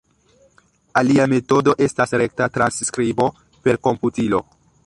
[1.01, 3.31] Alia metodo estas rekta transskribo
[3.67, 4.43] per komputilo.